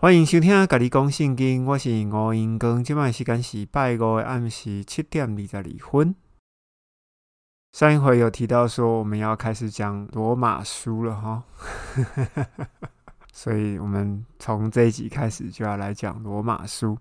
[0.00, 2.84] 欢迎收听《咖喱讲圣经》，我是吴英光。
[2.84, 6.14] 今晚时间是拜五的暗时七点二十二分。
[7.72, 11.42] 上一回有提到说我们要开始讲罗马书了哈，
[13.34, 16.96] 所以我们从这一集开始就要来讲罗马书。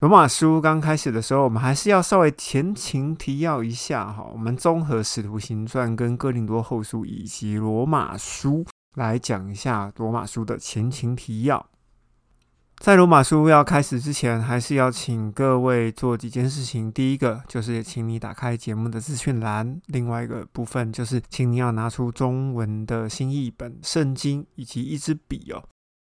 [0.00, 4.22] 罗马书刚开始的时候，我们还是要稍微前情提要一下哈。
[4.30, 8.66] 我们综合《使徒行传》跟哥林多后书以及罗马书
[8.96, 11.70] 来讲一下罗马书的前情提要。
[12.84, 16.92] 在罗马书要开始之前，还是要请各位做几件事情。
[16.92, 25.64] 第一个就是请你打开节目的资讯栏，另外一个部分就是请你要拿出中文的新译本圣经以及一支笔哦。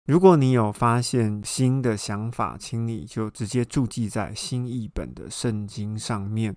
[0.06, 6.56] 如果你有发现新的想法，请你就直接注记在新译本的圣经上面，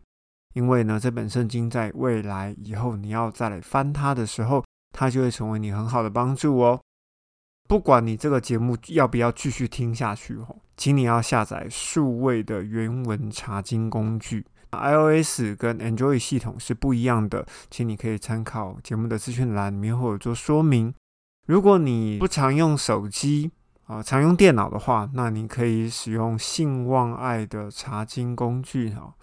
[0.52, 6.78] 因为呢，这本圣经在未来以后你要再来翻它的时候，它就会成为你很好的帮助哦。
[7.68, 20.92] 不管你这个节目要不要继续听下去哦，请你要下载数位的原文查经工具，iOS 跟 Android 系统是不一样的，请你可以参考节目的资讯栏里面会有做说明。
[21.46, 23.50] 如果你不常用手机
[23.86, 29.14] 啊，常用电脑的话，那你可以使用信望爱的查经工具哈，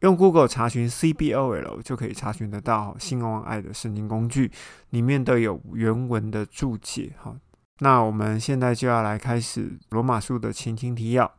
[0.00, 4.52] 用 Google 查询 CBOL 就可以查询得到信望爱的圣经工具，
[4.90, 7.34] 里面都有原文的注解哈。
[7.80, 11.32] 那我们现在就要来开始罗马书的前情提要。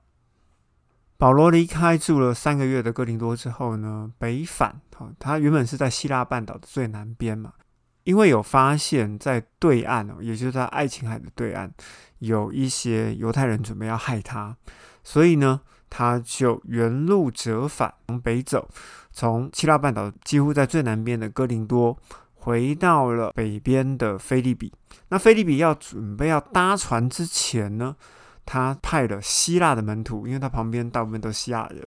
[1.18, 4.82] 保罗离开住了三个月的哥林多之后呢，北返。
[4.94, 7.54] 好，他原本是在希腊半岛的最南边嘛，
[8.04, 11.72] 因为有发现，在对岸哦，也就是在爱琴海的对岸，
[12.20, 14.58] 有一些犹太人准备要害他，
[15.04, 18.70] 所以呢，他就原路折返，往北走，
[19.12, 21.98] 从希腊半岛几乎在最南边的哥林多。
[22.46, 24.72] 回到了北边的菲利比，
[25.10, 27.96] 那菲利比要准备要搭船之前呢，
[28.46, 31.84] 他派了希腊的门徒，因为他旁边大部分都是希腊人，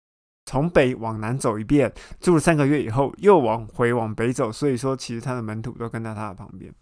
[0.45, 6.73] 从北往南走一遍，住了三个月以后，又往回往北走，所以说其实他的门徒都跟在他的旁边。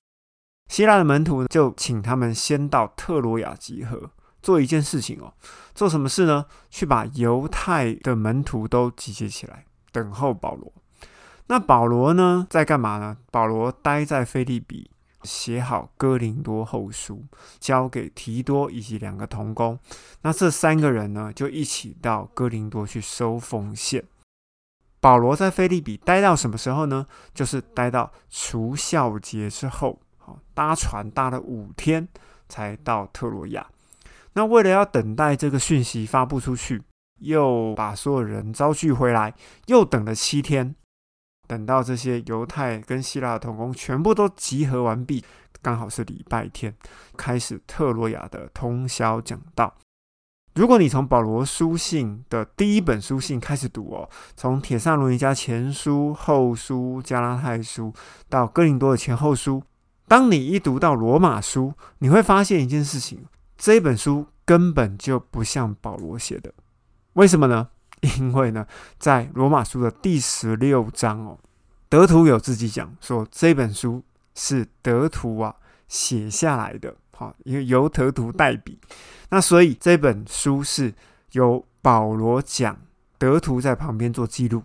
[0.69, 4.11] 希腊的门徒就请他们先到特罗亚集合，
[4.43, 5.33] 做一件事情哦，
[5.73, 6.45] 做什么事呢？
[6.69, 10.71] 去把犹太的门徒都集结起来，等候保罗。
[11.47, 13.17] 那保罗呢，在干嘛呢？
[13.31, 14.89] 保罗待在菲利比，
[15.23, 17.25] 写好哥林多后书，
[17.59, 19.77] 交给提多以及两个同工。
[20.21, 24.03] 那这三个人呢，就一起到哥林多去收奉献。
[25.01, 27.05] 保罗在菲利比待到什么时候呢？
[27.33, 32.07] 就是待到除孝节之后，好搭船搭了五天，
[32.47, 33.67] 才到特罗亚。
[34.31, 36.81] 那为了要等待这个讯息发布出去，
[37.19, 39.33] 又把所有人招聚回来，
[39.65, 40.73] 又等了七天。
[41.47, 45.23] 等到这些犹太跟希腊的同工全部都集合完毕，
[45.61, 46.75] 刚好是礼拜天，
[47.17, 49.75] 开始特洛亚的通宵讲道。
[50.55, 57.91] 如果你从保罗书信的第一本书信开始读哦，从铁萨罗尼迦前书、后书、加拉太书
[58.29, 59.63] 到哥林多的前后书，
[60.07, 63.25] 当你一读到罗马书，你会发现一件事情：
[63.57, 66.53] 这本书根本就不像保罗写的。
[67.13, 67.69] 为什么呢？
[68.03, 68.67] 因为呢，
[68.99, 71.39] 在罗马书的第十六章哦，
[71.87, 74.03] 德图有自己讲说这本书
[74.35, 75.55] 是德图啊
[75.87, 78.77] 写下来的，好，因为由德图代笔，
[79.29, 80.93] 那所以这本书是
[81.31, 82.77] 由保罗讲，
[83.17, 84.63] 德图在旁边做记录。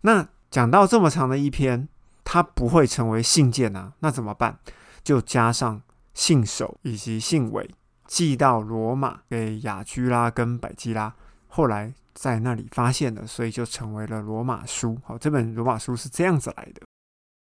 [0.00, 1.86] 那讲到这么长的一篇，
[2.24, 4.58] 它不会成为信件啊，那怎么办？
[5.04, 5.82] 就加上
[6.14, 7.68] 信手以及信尾，
[8.06, 11.14] 寄到罗马给雅居拉跟百基拉，
[11.48, 11.92] 后来。
[12.16, 14.98] 在那里发现的，所以就成为了罗马书。
[15.04, 16.80] 好，这本罗马书是这样子来的。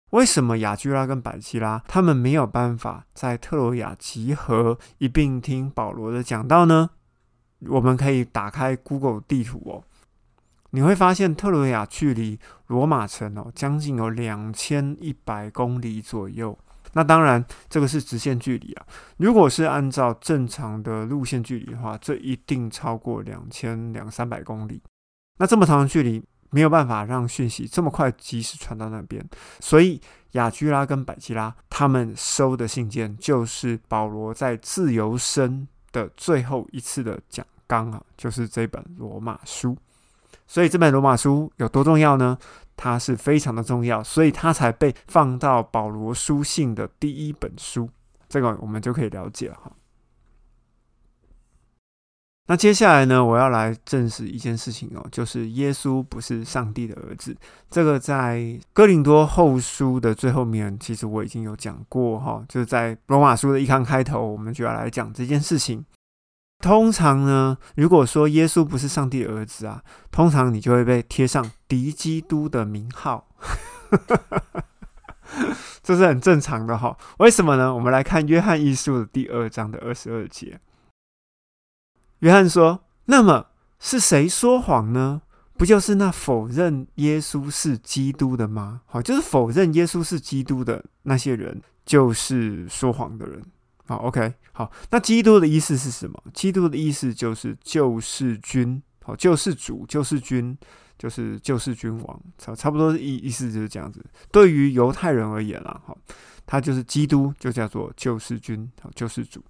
[0.09, 6.89] 为什么雅居拉跟百基拉他们没有办法在特罗亚集合一并听保罗的讲道呢？
[7.67, 9.83] 我们可以打开 Google 地图哦，
[10.71, 16.57] 你会发现特罗亚距离罗马城哦，将近有两千一百公里左右。
[16.95, 18.85] 那当然，这个是直线距离啊。
[19.17, 24.81] 如果是按照正常的路线距离的话，这一定超过两千两三百公里。
[25.37, 29.21] 那这么长的距离，没有办法让讯息这么快及时传到那边。
[29.59, 29.99] 所以
[30.31, 39.77] 雅居拉跟百基拉他们收的信件，就是保罗在自由身的最后一次的讲纲啊，就是这本罗马书。
[40.47, 42.37] 所以这本罗马书有多重要呢？
[42.75, 47.89] 它是非常的重要，所以它才被放到保罗书信的第一本书。
[48.27, 49.71] 这个我们就可以了解了哈。
[52.47, 57.35] 那接下来呢，我要来证实一件事情哦，就是耶稣不是上帝的儿子。
[57.71, 65.83] 这个在哥林多后书的最后面，其实我已经有讲过哈，就是在罗马书的一刊开头，我们就要来讲这件事情。
[66.59, 73.27] 通常呢，如果说耶稣不是上帝儿子啊，通常你就会被贴上敌基督的名号，
[75.83, 76.97] 这是很正常的哈。
[77.19, 77.73] 为什么呢？
[77.75, 80.59] 我们来看约翰一书的第二章的二十二节。
[82.19, 83.47] 约翰说：“那么
[83.77, 85.21] 是谁说谎呢？
[85.57, 88.81] 不就是那否认耶稣是基督的吗？
[88.87, 93.43] 好，就是否认耶稣是基督的那些人，就是说谎的人。
[93.87, 96.21] 好，OK，好，那基督的意思是什么？
[96.33, 100.57] 基督的意思就是救世君，好，救世主、救世君，
[100.97, 104.03] 就是救世君王，差差不多意意思就是这样子。
[104.31, 105.97] 对于犹太人而言啊，好，
[106.45, 109.43] 他就是基督，就叫做救世君，好，救世主。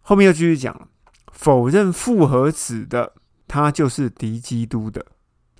[0.00, 0.88] 后面又继续讲了。”
[1.32, 3.12] 否认父和子的，
[3.46, 5.04] 他就是敌基督的。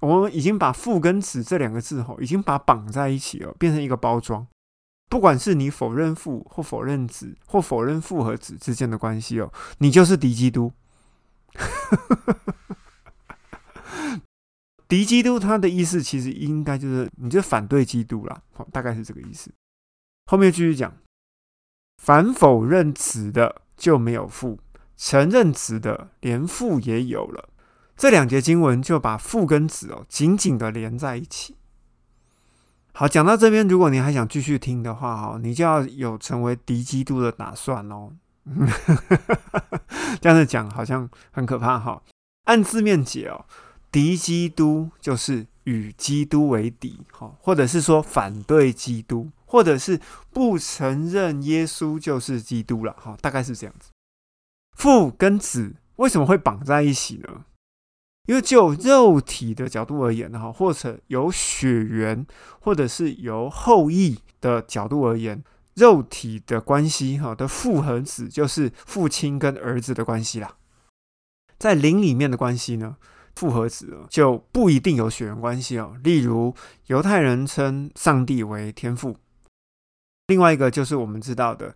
[0.00, 4.46] 我们已经把父跟子这两个字吼，已经把绑在一起了，变成一个包装。
[5.08, 10.72] 不管是你否认父或否认子，或否认父和子之间的关系哦，你就是敌基督。
[14.88, 19.50] 敌基督，他的意思其实应该就是你就反对基督啦，好，大概是这个意思。
[20.26, 20.92] 后面继续讲，
[22.02, 24.58] 反否认子的就没有父。
[24.96, 27.48] 承认子的，连父也有了。
[27.96, 31.56] 这两节经文就把父跟子哦紧紧的连在一起。
[32.98, 38.10] 好，讲到这边，如果你还想继续听的话，哈，你就要有成为敌基督的打算哦。
[40.18, 42.02] 这样子讲好像很可怕哈。
[42.44, 43.44] 按字面解哦，
[43.92, 50.00] 敌基督就是与基督为敌，哈，或者是说反对基督，或者是
[50.30, 53.90] 不承认耶稣就是基督了，哈，大概是这样子。
[54.74, 57.44] 父跟子为什么会绑在一起呢？
[58.26, 62.26] 因为就肉体的角度而言，哈，或者由血缘，
[62.60, 65.42] 或者是由后裔的角度而言，
[65.74, 70.56] 肉体的关系，哈的父和子就是父亲跟儿子的关系啦。
[71.58, 72.96] 在灵里面的关系呢，
[73.34, 75.96] 父和子就不一定有血缘关系哦。
[76.02, 76.54] 例如
[76.86, 79.16] 犹太人称上帝为天父，
[80.26, 81.74] 另外一个就是我们知道的。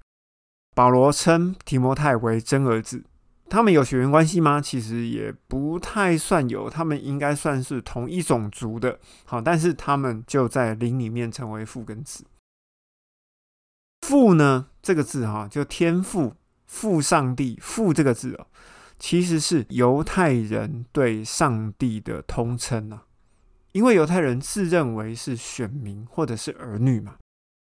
[0.75, 3.05] 保罗称提摩太为真儿子，
[3.51, 4.61] 他们有血缘关系吗？
[4.61, 9.01] 其实也不太算有，他们应该算是同一种族的。
[9.25, 12.25] 好，但是他们就在灵里面成为父跟子。
[14.03, 16.37] 父呢，这个字哈，就天父、
[16.67, 18.47] 父上帝、父这个字哦，
[18.99, 23.05] 其实是犹太人对上帝的通称啊，
[23.73, 27.17] 因为犹太人自认为是选民或者是儿女嘛。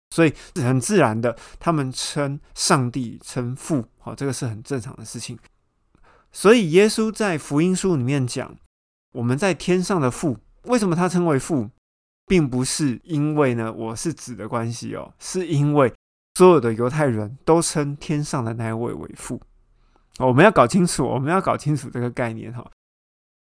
[0.09, 5.37] 所以是很自然的，他们称上帝称父，好，这个是很正常的事情。
[6.37, 8.55] 所以耶稣在福音书里面讲，
[9.13, 11.71] 我们在天上的父，为什么他称为父，
[12.27, 15.91] 并不是因为呢我是子的关系哦，是因为
[16.35, 19.41] 所有的犹太人都称天上的那一位为父。
[20.19, 22.63] 我们要搞清楚，我们要搞清楚这个概念哈，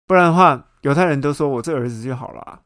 [0.07, 2.61] 不然的话，犹太人都说我这儿子就好了。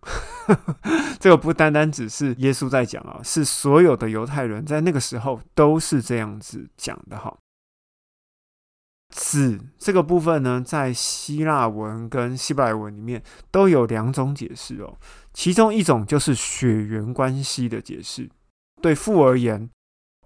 [1.20, 7.36] 这个不单单只是耶稣在讲啊，是所有的犹太人在那个时候都是这样子讲的哈。
[9.12, 14.98] 子这个部分呢，在希腊文跟希伯来文里面都有两种解释哦。
[15.34, 18.30] 其中一种就是血缘关系的解释，
[18.80, 19.70] 对父而言，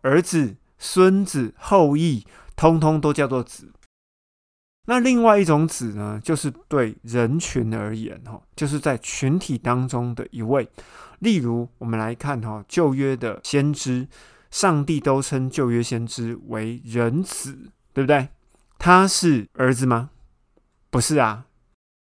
[0.02, 2.24] 儿子、孙子、后裔，
[2.54, 3.72] 通通都叫做子。
[4.86, 10.68] 那另外一种子呢，就是对人群而言，哈，就是在群体当中的一位。
[11.18, 14.06] 例如，我们来看哈，旧约的先知，
[14.52, 18.28] 上帝都称旧约先知为人子，对不对？
[18.78, 20.10] 他是儿子吗？
[20.90, 21.46] 不是啊，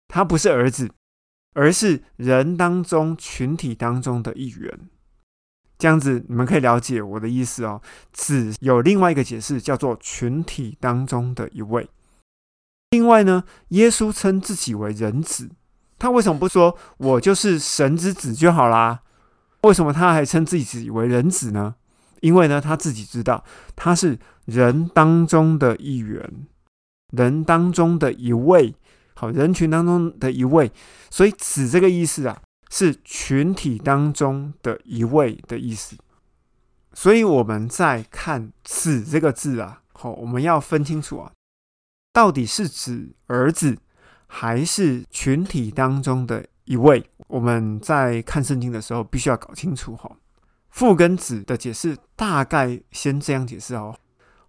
[0.08, 0.92] 他不是儿子，
[1.54, 4.90] 而是人当中群体当中的一员。
[5.78, 7.82] 这样子，你们可以了解我的意思哦。
[8.12, 11.90] 子有另外一个解释，叫做群体当中的一位。
[12.92, 15.50] 另外呢，耶稣称自己为人子，
[16.00, 19.02] 他为什么不说我就是神之子就好啦？
[19.64, 21.76] 为什么他还称自己为人子呢？
[22.22, 23.44] 因为呢，他自己知道
[23.76, 26.48] 他是人当中的一员，
[27.16, 28.76] 人当中的一位，
[29.14, 30.72] 好人群当中的一位，
[31.10, 35.96] 所以子这个意思啊，是群体当中的一位的意思。
[36.94, 41.32] 所以我们在看子这个字啊，好，我们要分清楚啊。
[42.12, 43.78] 到底是指儿子，
[44.28, 47.04] 还是群体当中的一位？
[47.28, 50.12] 我们在看圣经的时候，必须要搞清楚哈。
[50.70, 53.96] 父跟子的解释，大概先这样解释哦。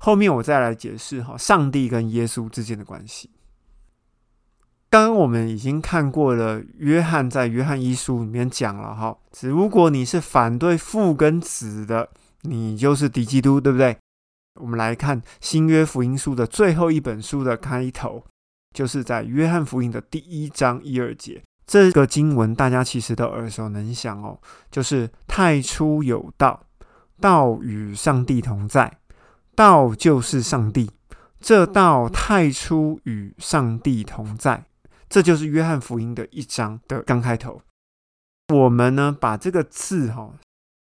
[0.04, 3.30] 后面我再来解释哈，上帝跟耶稣之间的关系。
[4.90, 12.11] 刚刚我们已经看过了，约翰在约翰一书里面讲了哈，只如果你是反对父跟子的，
[12.42, 13.96] 你就是敌基督，对不对？
[14.61, 18.23] 我们来看新约福音书的最后一本书的开头，
[18.75, 21.42] 就是在约翰福音的第一章一二节。
[21.66, 24.38] 这个经文大家其实都耳熟能详哦，
[24.70, 26.62] 就是太初有道，
[27.23, 28.99] 道与上帝同在，
[29.54, 30.90] 道就是上帝。
[31.40, 34.64] 这道太初与上帝同在，
[35.08, 37.62] 这就是约翰福音的一章的刚开头。
[38.52, 40.34] 我们呢，把这个字哈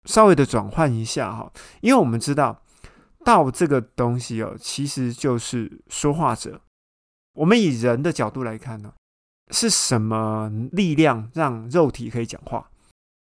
[0.04, 2.62] 稍微的转换一下哈，因为我们知道
[3.24, 6.60] 道这个东西哦，其实就是说话者。
[7.34, 8.92] 我们以人的角度来看呢。
[9.50, 12.68] 是什么力量让肉体可以讲话？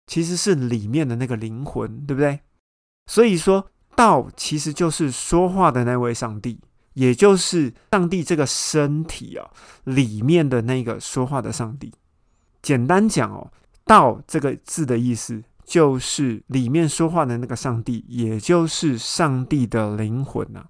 [0.06, 2.42] 其实是里面的那个灵魂，对不对？
[3.06, 6.58] 所以说，道其实就是说话的那位上帝，
[6.94, 9.46] 也就是上帝这个身体啊
[9.84, 11.94] 里面的那个说话的上帝。
[12.62, 13.52] 简单讲哦，
[13.84, 20.66] 道这个字的意思就是里面说话的那个上帝，也就是上帝的灵魂呐。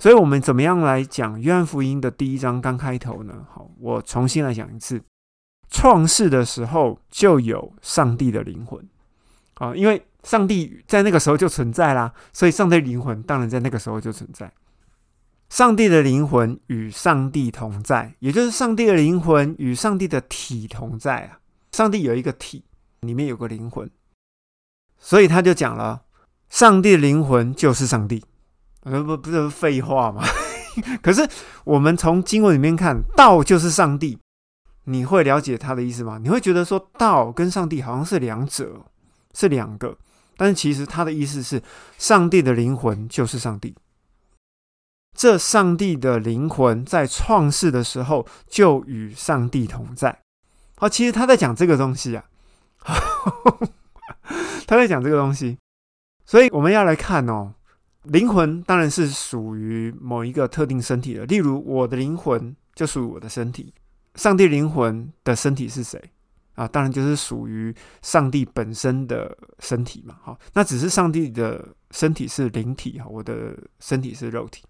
[0.00, 3.46] 所以，我们怎么样来讲约翰福音的第一章刚开头呢？
[3.50, 5.02] 好，我重新来讲一次。
[5.70, 8.86] 创世的时候就有上帝的灵魂
[9.62, 14.52] 啊，因为上帝在那个时候就存在啦，所以上帝灵魂当然在那个时候就存在。
[15.48, 21.38] 上帝的灵魂与上帝同在，也就是上帝的灵魂与上帝的体同在啊。
[21.70, 22.64] 上帝有一个体，
[23.02, 23.88] 里面有个灵魂，
[24.98, 26.02] 所以他就讲了，
[26.50, 28.24] 上帝的灵魂就是上帝。
[28.82, 30.24] 呃不不是废话吗？
[31.00, 31.28] 可是
[31.62, 34.18] 我们从经文里面看，道就是上帝，
[34.86, 36.18] 你会了解他的意思吗？
[36.20, 38.86] 你会觉得说道跟上帝好像是两者，
[39.34, 39.96] 是两个，
[40.36, 41.62] 但是其实他的意思是，
[41.98, 43.74] 上帝的灵魂就是上帝。
[45.16, 50.20] 这上帝的灵魂在创世的时候就与上帝同在。
[50.76, 52.24] 好，其实他在讲这个东西啊，
[54.66, 55.58] 他在讲这个东西，
[56.24, 57.54] 所以我们要来看哦。
[58.04, 63.72] 灵魂当然是属于某一个特定身体的，例如我的灵魂就属于我的身体。
[64.16, 66.02] 上帝灵魂的身体是谁
[66.54, 66.66] 啊？
[66.68, 70.16] 当然就是属于上帝本身的身体嘛。
[70.22, 74.64] 好，那只是上帝的身体是灵体哈，我的身体是肉体，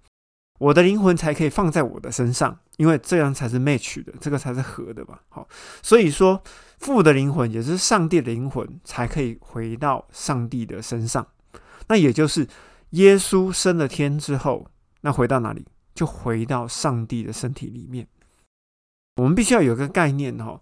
[0.58, 5.18] 我的灵魂才可以放在我的身上，因为这样才是 match 的，这个才是合的嘛。
[5.28, 5.48] 好，
[5.82, 6.42] 所以说
[6.78, 11.26] 父的灵魂也是上帝的灵魂才可以回到上帝的身上，
[11.88, 12.46] 那也就是。
[12.92, 14.66] 耶稣升了天之后，
[15.00, 15.64] 那回到哪里？
[15.94, 18.06] 就回到上帝的身体里面。
[19.16, 20.60] 我们必须要有个概念哈，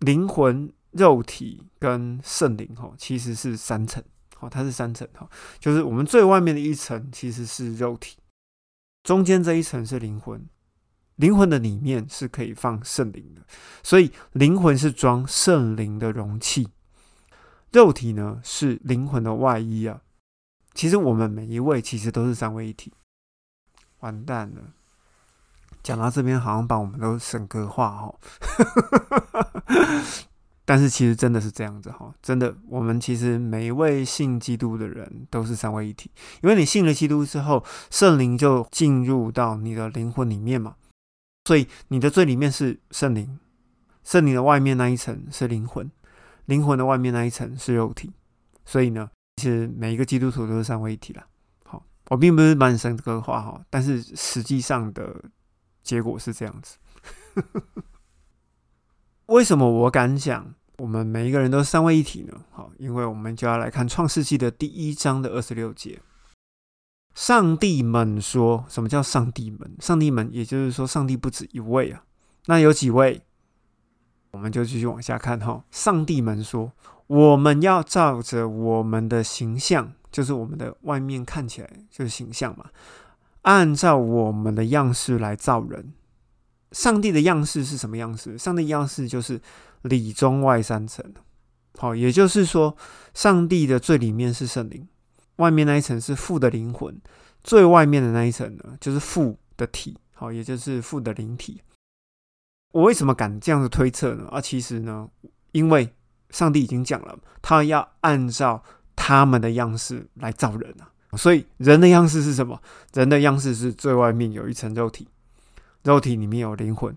[0.00, 4.02] 灵魂、肉体跟圣灵哈，其实是三层。
[4.36, 5.28] 好，它是三层哈，
[5.58, 8.18] 就是我们最外面的一层其实是肉体，
[9.02, 10.46] 中间这一层是灵魂，
[11.16, 13.42] 灵魂的里面是可以放圣灵的，
[13.82, 16.68] 所以灵魂是装圣灵的容器，
[17.72, 20.02] 肉体呢是灵魂的外衣啊。
[20.72, 22.92] 其实我们每一位其实都是三位一体，
[23.98, 24.72] 完蛋了！
[25.82, 28.14] 讲到这边好像把我们都神格化哈，
[30.64, 36.10] 但是其实真的是这样子哈，真的，我们其实每一位信基督的人都是三位一体，
[36.42, 40.74] 因为你信了基督之后，圣灵就进入到你的灵魂里面嘛，
[41.44, 43.38] 所以你的最里面是圣灵，
[44.04, 45.90] 圣灵的外面那一层是灵魂，
[46.46, 48.12] 灵魂的外面那一层是肉体，
[48.64, 49.10] 所以呢。
[49.40, 51.24] 其实每一个基督徒都是三位一体了。
[51.64, 55.14] 好，我并不是满神格化哈，但是实际上的
[55.88, 56.76] 结果是这样子。
[59.24, 62.44] 为什么我敢讲我们每一个人都三位一体呢？
[62.50, 65.98] 好，因为我们就要来看创世纪的第一章的二十六节。
[67.14, 69.74] 上帝们说什么叫上帝们？
[69.80, 72.04] 上帝们，也就是说上帝不止一位啊。
[72.44, 73.22] 那有几位？
[74.32, 75.64] 我们就继续往下看哈。
[75.70, 76.72] 上帝们说。
[77.08, 82.66] 我们要照着我们的形象，就是我们的外面看起来就是形象嘛，
[83.42, 85.92] 按照我们的样式来造人。
[86.72, 88.36] 上帝的样式是什么样式？
[88.36, 89.40] 上帝样式就是
[89.82, 91.04] 里中外三层。
[91.76, 92.76] 好，也就是说，
[93.14, 94.86] 上帝的最里面是圣灵，
[95.36, 97.00] 外面那一层是父的灵魂，
[97.42, 99.96] 最外面的那一层呢，就是父的体。
[100.14, 101.62] 好，也就是父的灵体。
[102.72, 104.28] 我为什么敢这样子推测呢？
[104.30, 105.08] 啊，其实呢，
[105.52, 105.94] 因为。
[106.30, 108.62] 上帝已经讲了，他要按照
[108.94, 110.92] 他们的样式来造人啊。
[111.16, 112.60] 所以人的样式是什么？
[112.92, 115.08] 人的样式是最外面有一层肉体，
[115.84, 116.96] 肉体里面有灵魂，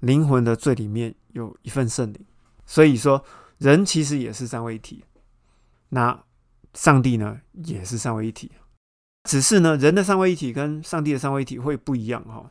[0.00, 2.24] 灵魂的最里面有一份圣灵。
[2.66, 3.24] 所以说，
[3.58, 5.04] 人其实也是三位一体。
[5.90, 6.24] 那
[6.74, 8.50] 上帝呢，也是三位一体，
[9.24, 12.50] 只是呢，人的三位一体跟上帝的三位一体会不一样哈。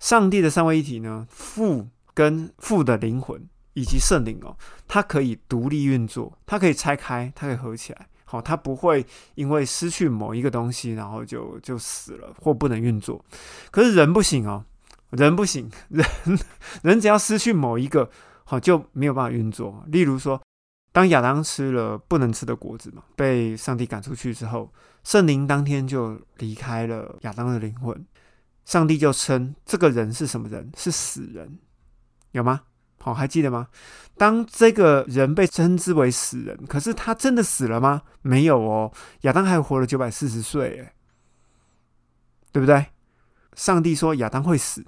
[0.00, 3.48] 上帝的三位一体呢，父跟父的灵魂。
[3.78, 4.56] 以及圣灵哦，
[4.88, 9.06] 它可以独立运作，它可以拆开，它可以合起来好，他不会
[9.36, 13.24] 因为失去某一个东西，然后就就死了或不能运作。
[13.70, 14.64] 可是人不行哦，
[15.10, 16.04] 人不行，人
[16.82, 18.10] 人只要失去某一个，
[18.42, 19.84] 好就没有办法运作。
[19.86, 20.42] 例如说，
[20.92, 24.72] 当亚当吃了不能吃的果子嘛，被上帝赶出去之后，
[25.04, 28.04] 圣灵当天就离开了亚当的灵魂，
[28.64, 30.72] 上帝就称这个人是什么人？
[30.76, 31.58] 是死人，
[32.32, 32.62] 有吗？
[33.06, 33.68] 好，还记得吗？
[34.16, 38.02] 当这个人被称之为死人，可是他真的死了吗？
[38.22, 40.92] 没有哦，亚当还活了九百四十岁，哎，
[42.50, 42.86] 对不对？
[43.54, 44.84] 上帝说亚当会死，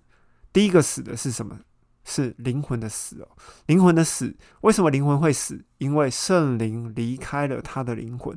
[0.52, 1.60] 第一个死的是什么？
[2.02, 3.28] 是灵魂的死哦，
[3.66, 4.36] 灵魂的死。
[4.62, 5.64] 为什么灵魂会死？
[5.76, 8.36] 因为圣灵离开了他的灵魂。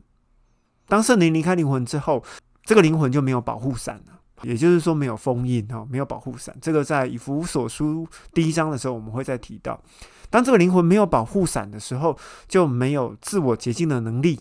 [0.87, 2.23] 当圣灵离开灵魂之后，
[2.65, 4.20] 这个灵魂就没有保护伞了。
[4.43, 6.55] 也就是说，没有封印哈，没有保护伞。
[6.61, 9.81] 这个在以弗所书第一章的时候，我们会再提到。
[10.29, 12.17] 当这个灵魂没有保护伞的时候，
[12.47, 14.39] 就没有自我洁净的能力，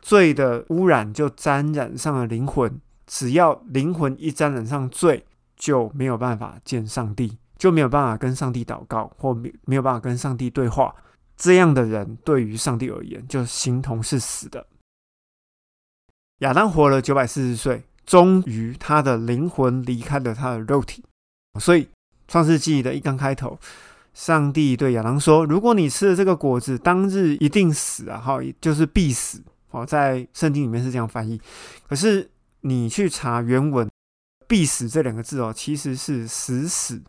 [0.00, 2.80] 罪的污染就沾染上了灵魂。
[3.06, 5.24] 只要灵魂一沾染上罪，
[5.56, 10.94] 就没有办法见上帝，就没有办法跟上帝祷告，或没没有办法跟上帝对话。
[11.36, 14.66] 这样的人对于上帝而言，就形同是死的。
[16.38, 17.84] 亚当活了九百四十岁。
[18.06, 21.04] 终于，他的灵魂离开了他的肉体，
[21.58, 21.88] 所以
[22.28, 23.58] 创世纪的一刚开头，
[24.14, 28.16] 上帝对亚当说：“如果你吃了这个果子，当日一定死啊！
[28.18, 29.42] 哈，就是必死。
[29.70, 31.40] 哦，在圣经里面是这样翻译。
[31.88, 33.90] 可是你去查原文
[34.46, 37.02] ，‘必死’这两个字哦，其实是死死，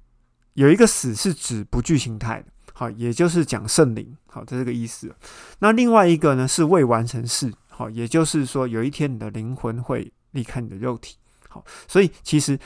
[0.55, 5.15] 有一个死是指不具形态的，好，也就是讲圣灵，好，这是个意思。
[5.59, 11.17] 那另外一个呢是未完成式，好，也就是说有一天你的灵魂会。”离开你的肉体，
[11.49, 12.59] 好，所以其实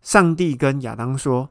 [0.00, 1.50] 上帝跟亚当说：“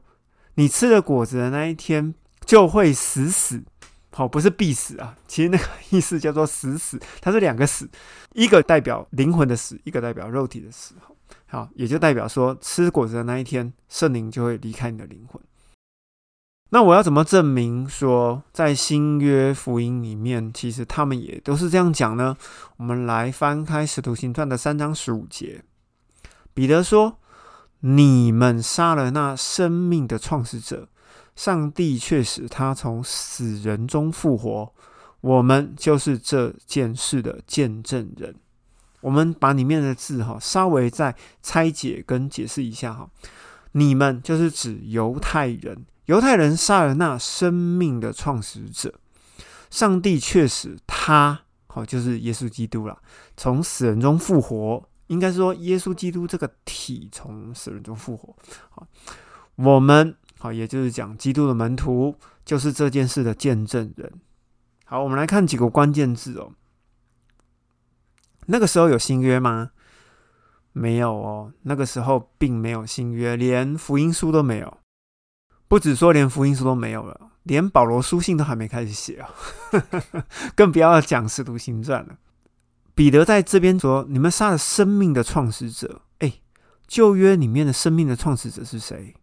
[0.56, 2.14] 你吃了果子的那一天
[2.46, 3.62] 就会死死，
[4.10, 5.14] 好，不是必死啊。
[5.28, 7.86] 其实那个意思叫做死死，它是两个死，
[8.32, 10.94] 一个代表灵魂的死，一个代表肉体的死。
[11.48, 15.40] 好，也就代表说，吃果子的那一天，圣灵就会离开你的灵魂。
[16.70, 22.36] 那我要怎么证明说，在新约福音里面，其实他们也都是这样讲呢？
[22.76, 25.62] 我们来翻开使徒行传的三章十五节，
[26.52, 27.18] 彼得说
[27.80, 30.88] ：“你们杀了那生命的创始者，
[31.36, 34.72] 上帝却使他从死人中复活，
[35.20, 38.34] 我们就是这件事的见证人。”
[39.02, 43.08] 我们把里面的字哈稍微再拆解跟解释一下哈，
[43.70, 45.86] 你们就是指犹太人。
[46.06, 48.98] 犹太人杀了那生命的创始者，
[49.70, 52.98] 上帝确实他好就是耶稣基督了，
[53.36, 54.88] 从死人中复活。
[55.08, 58.34] 应该说，耶稣基督这个体从死人中复活。
[58.70, 58.84] 好，
[59.54, 64.12] 我们好，也就是讲基督的门徒，就是这件事的见证人。
[64.84, 66.50] 好，我们来看几个关键字哦。
[68.46, 69.70] 那个时候有新约吗？
[70.72, 74.78] 没有哦，那个时候并没有新约，连福音书都没有。
[75.68, 79.30] 不止说连福音书都没有了，连保罗书信都还没开始写啊，
[80.54, 82.18] 更不要讲使徒行传了。
[82.94, 86.40] 彼得在这边说：“你们杀了生命的创始者。”哎，
[86.86, 89.14] 旧约里面的生命的创始者是谁？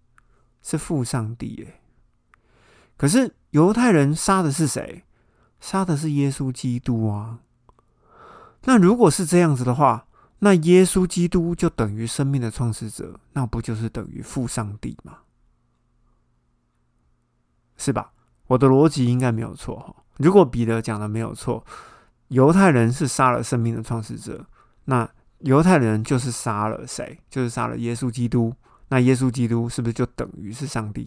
[0.61, 1.55] 是父上帝。
[1.55, 1.81] 耶，
[2.97, 5.03] 可是犹太人杀的是谁？
[5.59, 7.39] 杀的是耶稣基督啊。
[8.65, 10.05] 那如果是这样子的话，
[10.39, 15.19] 那耶稣基督就等于生命的创始者，那不就是等于父上帝吗？
[17.83, 18.13] 是吧？
[18.47, 19.93] 我的逻辑应该没有错哈。
[20.19, 21.65] 如果彼得讲的没有错，
[22.29, 24.45] 犹太人是杀了生命的创始者，
[24.85, 27.19] 那犹太人就是杀了谁？
[27.29, 28.53] 就是杀了耶稣基督。
[28.87, 31.05] 那耶稣基督是不是就等于是上帝？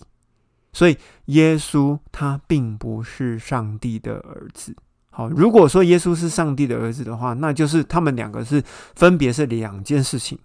[0.75, 4.77] 所以耶稣他并不是上帝的儿子。
[5.11, 8.63] 好，如果说耶稣是上帝的儿子的话，那就是他们两个是
[8.95, 10.39] 分别是两件事情，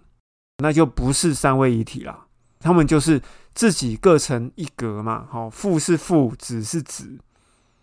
[0.62, 2.21] 那就不是三位一体了。
[2.62, 3.20] 他们就是
[3.54, 7.18] 自己各成一格嘛，好，父是父，子是子，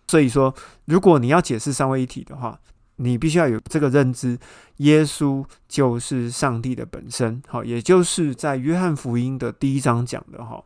[0.07, 0.53] 所以说，
[0.85, 2.57] 如果你要解释三位一体的话，
[2.95, 4.39] 你必须要有这个认知，
[4.77, 10.63] 耶稣就是上帝的本身，好，也就是在约翰福音的第一章讲的哈，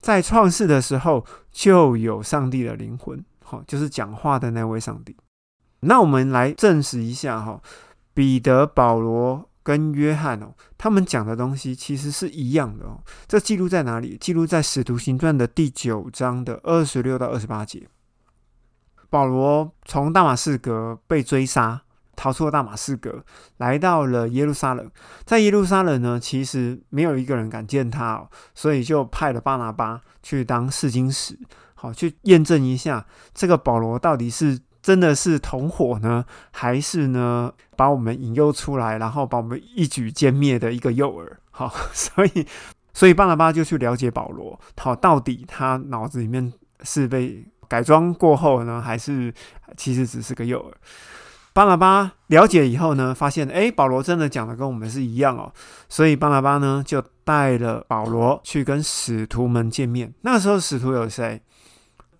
[0.00, 5.16] 在创世的时候就有上帝的灵魂，好，就是讲话的那位上帝。
[5.80, 7.60] 那我们来证实一下哈，
[8.14, 9.48] 彼得、保罗。
[9.62, 13.02] 跟约翰哦，他们讲的东西其实是一样的哦。
[13.26, 14.16] 这记录在哪里？
[14.20, 17.86] 记录在《使徒行传》的第九章的二十六到二十八节。
[19.08, 21.82] 保罗从大马士革被追杀，
[22.16, 23.24] 逃出了大马士革，
[23.58, 24.90] 来到了耶路撒冷。
[25.24, 31.38] 在耶路撒冷呢，其实没有一个人敢见他哦，所以就派了巴拿巴去当试金石，
[31.74, 41.28] 好去验证一下这个保罗到底是真的是同伙呢，还是呢把我们引诱出来，然后把我们一举歼灭的一个诱饵？
[41.50, 42.46] 好， 所以
[42.92, 49.32] 所以巴拿巴就去了解保罗，好，到底他脑子里面是被改装过后呢，还是
[49.76, 50.72] 其实只是个诱饵？
[51.54, 55.52] 巴拿巴了解以后呢，发现哎，保罗真的讲的跟我们是一样哦，
[55.88, 60.12] 所以巴拿巴呢就带了保罗去跟使徒们见面。
[60.22, 61.40] 那时候使徒有谁？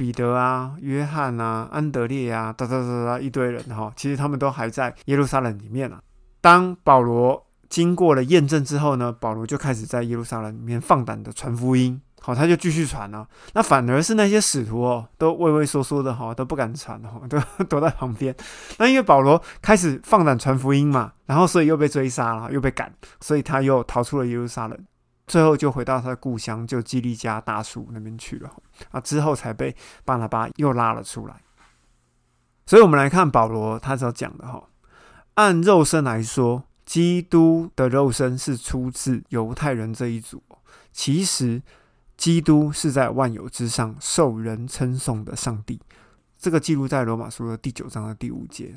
[0.02, 6.00] 彼得啊，约翰啊，安德烈啊，哒哒哒哒一堆人哈，其实他们都还在耶路撒冷里面啊。
[6.40, 12.02] 当保罗经过了验证之后呢，保罗就开始在耶路撒冷里面放胆的传福音。
[12.20, 13.24] 好，他就继续传了。
[13.54, 18.34] 那反而是那些使徒哦，都畏畏缩缩的哈，都不敢传哈，都 躲在旁边。
[18.78, 24.76] 那因为保罗开始放胆传福音嘛，然后所以又被追杀了，又被赶，所以他又逃出了耶路撒冷，
[25.32, 28.52] 最后就回到他的故乡，就基利加大树那边去了。
[28.90, 31.40] 啊，之后才被巴拿巴又拉了出来。
[32.66, 34.68] 所以我们来看保罗他所讲的哈，
[35.36, 40.42] 按肉身来说，基督的肉身是出自犹太人这一组，
[40.92, 41.62] 其实。
[42.14, 45.80] 基督是在万有之上受人称颂的上帝，
[46.38, 48.72] 这个记录在罗马书的第九章的第五节。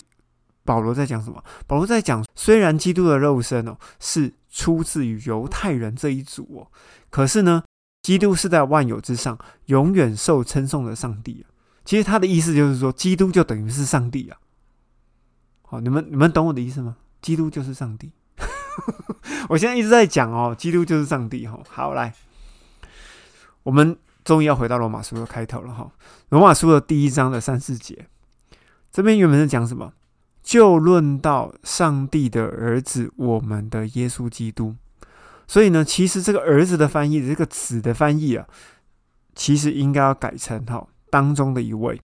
[0.65, 1.41] 保罗在讲什么？
[1.67, 6.67] 保罗在讲，虽然基督的肉身哦是出自于犹太人这一组哦，
[7.09, 7.63] 可是呢，
[8.01, 11.53] 基督是在万有之上永远受称颂的上帝啊。
[11.85, 14.37] 其实他的意思就是说，基督就等于是上帝啊。
[15.61, 16.97] 好，你们你们懂我的意思吗？
[17.21, 18.11] 基督就是上帝。
[19.49, 21.47] 我现在一直在讲哦，基督就是上帝。
[21.47, 22.13] 哈，好来。
[23.61, 25.91] 我们终于要回到罗马书的开头了哈，
[26.29, 28.07] 罗马书的第一章的三四节，
[28.91, 29.93] 这边原本是讲什么？
[30.45, 34.75] 就论到上帝的儿子，我们的耶稣基督。
[35.47, 38.47] 所以呢，其实这个儿子的翻译，这个子的翻译啊，
[39.33, 41.99] 其实应该要改成哈当中的一位。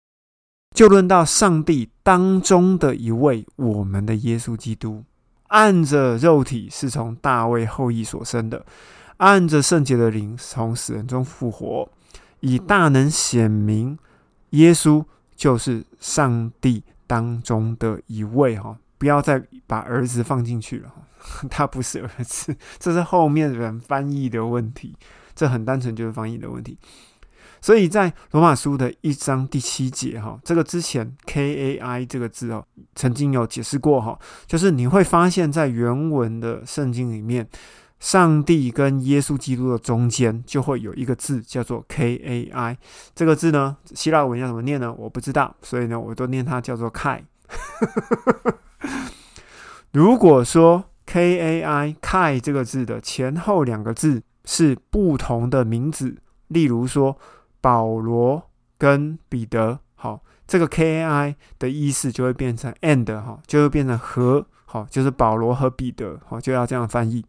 [0.75, 5.03] 就论到上帝当中的一位，我们的耶稣基督，
[5.47, 8.63] 按着肉体是从大卫后裔所生的。
[9.17, 11.89] 按着圣洁的灵从死人中复活，
[12.41, 13.97] 以大能显明
[14.51, 15.03] 耶稣
[15.35, 20.93] 就是上帝当中的一位哈，不要再把儿子放进去了
[21.49, 24.95] 他不是儿子， 这是后面人翻译的问题，
[25.33, 26.77] 这很单纯就是翻译的问题。
[27.59, 37.47] 所以在罗马书的一章第七节哈，这个之前 K A I 这个字哦，曾经有解释过哈，就是你会发现在原文的圣经里面。
[37.99, 42.77] 上帝跟耶稣基督的中间就会有一个字叫做 K A I，
[43.15, 44.93] 这个字呢，希腊文要怎么念呢？
[44.93, 47.21] 我不知道，所以呢，我都念它叫做 Kai。
[49.91, 56.17] 如果说 K A I Kai 这个字的前后两个字是不同的名字，
[56.49, 57.17] 例如说
[57.59, 64.45] 保罗跟彼得，好，这个 K A I 的意思就会变成 and 哈，就会变成和。
[64.69, 67.23] 好，就是保罗和彼得，好就要这样翻译。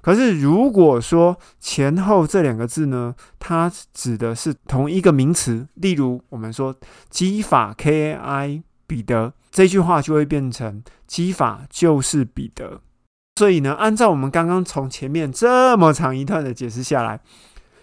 [0.00, 6.74] 可是如果说前后这两个字呢，它指的是同一个名词，例如我们说
[7.10, 12.80] 基法 KAI 彼得这句话就会变成基法就是彼得。
[13.36, 17.20] 所以呢，按照我们刚刚从前面这么长一段的解释下来，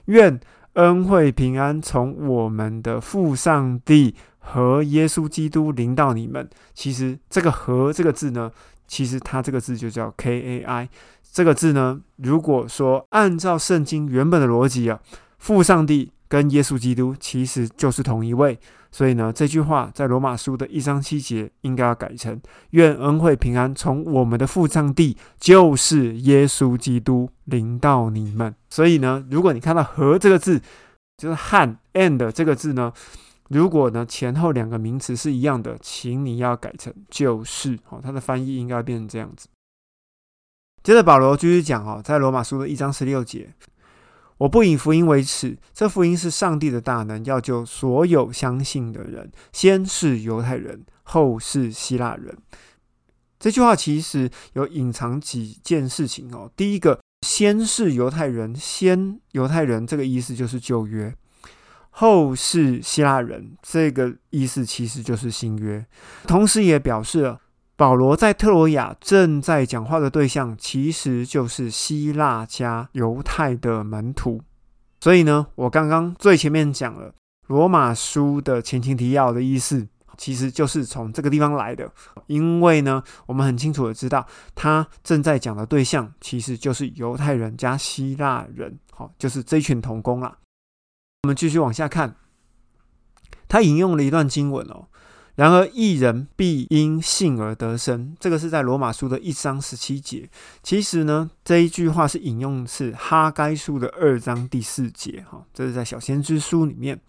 [0.05, 0.39] 愿
[0.73, 6.49] 恩惠平安从我们的父上帝和耶稣基督临到你们。
[6.73, 8.51] 其实这个“和”这个字呢。
[8.87, 10.89] 其实它这个字就叫 K A I，
[11.31, 14.99] 这个字呢，如果说按照圣经原本的逻辑啊，
[15.37, 18.59] 父上帝跟耶稣基督其实就是同一位，
[18.91, 28.53] 所以呢，这句话在罗马书的一章七节应该要改成愿恩惠平安从我们的父上帝就是耶稣基督临到你们。
[28.69, 30.61] 所以呢，如果你看到和这个字，
[31.17, 32.93] 就是汉 and 这个字呢。
[33.49, 39.47] 如果呢前后两个名词是一样的，请你要改成就是哦，它的翻译应该变成这样子。
[40.83, 43.53] 接着保罗继续讲哦，在罗马书的一章十六节，
[44.37, 52.37] 我不以福音为耻，这福音是上帝的大能，要救所有相信的人，先是犹太人，后是希腊人。
[53.39, 56.51] 这句话其实有隐藏几件事情哦。
[56.55, 61.15] 第一个，先是犹太人，先犹太人这个意思就是旧约。
[61.97, 65.85] 后是希腊人，这个意思其实就是新约，
[66.27, 67.39] 同时也表示了
[67.77, 74.41] 保罗在特罗亚正在讲话的对象其实就是希腊加犹太的门徒。
[74.99, 77.13] 所以呢，我刚刚最前面讲了
[77.47, 81.89] 罗马书的前情提要的意思，其实就是从这个地方来的。
[82.27, 90.35] 因为呢，我们很清楚的知道，他正在讲的对象其实就是犹太人加希腊人，好，就是这群童工啦。
[91.25, 92.17] 我们继续往下看，
[93.47, 94.85] 他引用了一段经文哦，
[95.33, 100.29] 《然而一人必因信而得生，这个是在罗马书的一章十七节。
[100.61, 107.01] 其实呢，这一句话是引用是哈该书的二章第四节，哈，这是在小先知书里面。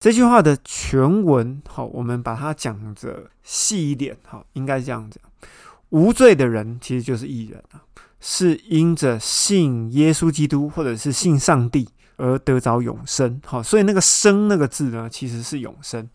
[0.00, 5.22] 这句话的全文，好，我们把它讲的细一点，好，应该是这样讲：
[5.90, 7.84] 无罪的人其实就是一人啊，
[8.18, 16.08] 是因着信耶稣基督或者是信上帝而得着永生，好，所以那个生那个字呢，其实是永生。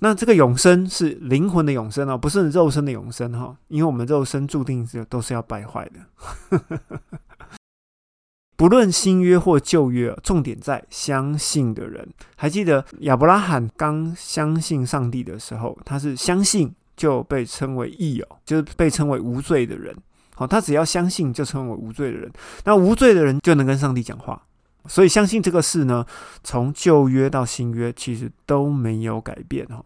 [0.00, 6.60] 那这个永生是灵魂的永生哦，不是肉身的永生哈，因为我们肉身注定是都是要败坏的。
[8.56, 12.08] 不论新约或旧约，重点在相信的人。
[12.36, 19.96] 还记得亚伯拉罕刚相信上帝的时候，他是相信就被称为义友，就是被称为无罪的人。
[20.34, 22.30] 好，他只要相信就称为无罪的人。
[22.64, 24.42] 那无罪的人就能跟上帝讲话。
[24.86, 26.06] 所以相信这个事呢，
[26.42, 29.84] 从旧约到新约其实都没有改变哈。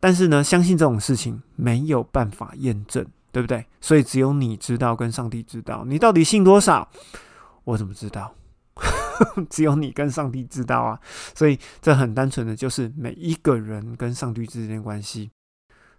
[0.00, 3.66] 但是呢，相信这种事情没有办法验证，对不对？
[3.80, 6.88] 所以只有你知道，跟上帝知道，你到底信多少？
[7.64, 8.32] 我怎么知道？
[9.50, 11.00] 只有你跟上帝知道啊。
[11.34, 15.30] 所以这很单纯的就是每一个人跟上帝之间关系。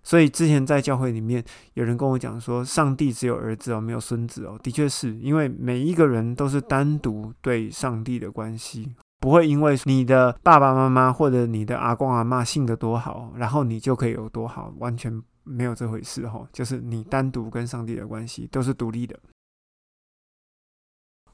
[0.01, 4.57] 所以之前在教会里面，有人跟我讲说，上帝只有儿子哦，没有孙子哦。
[4.63, 16.47] 的确是因为每一个人都是单独对上帝的关系，不会因为你的爸爸妈妈或者你的阿公阿妈信得多好，然后你就可以有多好，完全没有这回事哈。
[16.51, 19.19] 就是你单独跟上帝的关系都是独立的。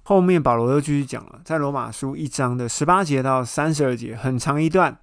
[0.04, 4.99] 后面保罗又继续讲了，在罗马书一章的十八节到三十二节，很长一段。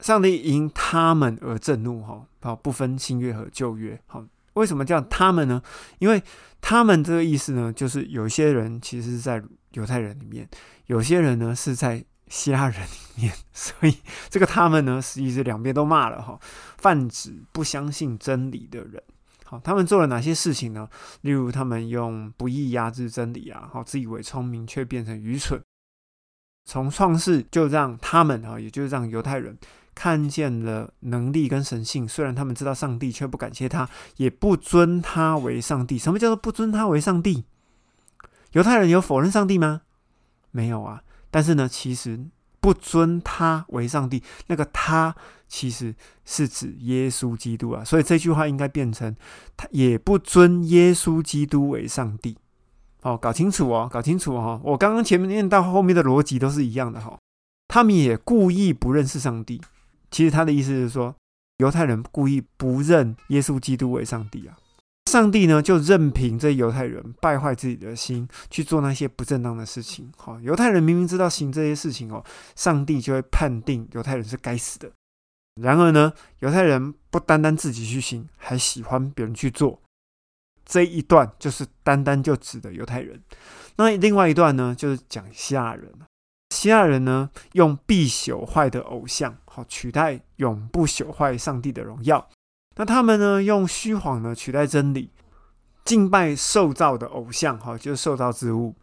[0.00, 5.62] 上帝因他们而震怒，哈，好不分新约和旧约，好，为什么叫他们呢？
[5.98, 6.22] 因为
[6.60, 10.48] 他们这个意思呢，就是有些人其实是在犹太人里面，
[10.86, 13.96] 有些人呢是在希腊人里面， 所以
[14.28, 16.38] 这个他们呢，实际是两边都骂了，哈，
[16.76, 19.02] 泛指不相信真理的人，
[19.44, 20.88] 好，他们做了哪些事情呢？
[21.22, 25.62] 例如，他们用不义压制真理啊，好，自以为聪明却变成愚蠢，
[26.64, 29.56] 从创世就让他们啊，也就是让犹太人。
[29.96, 35.96] 看见了能力跟神性，虽然他们知道上帝，却不感谢他，也不尊他为上帝。
[35.96, 37.46] 什么叫做不尊他为上帝？
[38.52, 39.80] 犹太人有否认上帝吗？
[40.50, 41.02] 没有啊。
[41.30, 42.26] 但是呢，其实
[42.60, 45.16] 不尊他为上帝，那个他
[45.48, 45.94] 其实
[46.26, 47.82] 是指耶稣基督啊。
[47.82, 49.16] 所以这句话应该变成
[49.56, 52.36] 他也不尊耶稣基督为上帝。
[53.00, 54.60] 哦，搞清楚哦，搞清楚哦。
[54.62, 57.18] 我刚刚前面念到后面的逻辑都是一样的哈。
[57.68, 59.60] 他们也故意不认识上帝。
[60.16, 61.14] 其实他的意思是说，
[61.58, 64.56] 犹太人故意不认耶稣基督为上帝啊，
[65.10, 70.10] 上帝呢就任凭这犹太人败坏自己的心，去做那些不正当的事情。
[70.16, 72.24] 好，犹太人明明知道行这些事情哦，
[72.54, 74.90] 上帝就会判定犹太人是该死的。
[75.60, 79.82] 然而呢，犹太人不单单自己去行，还喜欢别人去做。
[80.64, 83.22] 这一段就是单单就指的犹太人。
[83.76, 85.92] 那另外一段呢，就是讲希腊人。
[86.50, 92.28] 希腊人呢，用必朽坏的偶像，好取代永不朽坏上帝的荣耀。
[92.76, 95.10] 那他们呢，用虚谎呢取代真理，
[95.84, 98.76] 敬拜受造的偶像，哈，就是受造之物，